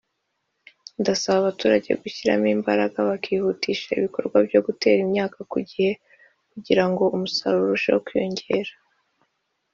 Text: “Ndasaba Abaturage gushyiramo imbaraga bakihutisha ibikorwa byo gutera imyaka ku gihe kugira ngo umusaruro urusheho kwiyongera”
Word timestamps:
“Ndasaba 1.01 1.37
Abaturage 1.41 1.91
gushyiramo 2.01 2.47
imbaraga 2.57 2.97
bakihutisha 3.09 3.89
ibikorwa 3.99 4.37
byo 4.47 4.59
gutera 4.65 4.97
imyaka 5.05 5.37
ku 5.51 5.57
gihe 5.69 5.91
kugira 6.51 6.83
ngo 6.89 7.03
umusaruro 7.15 7.63
urusheho 7.67 7.99
kwiyongera” 8.05 8.71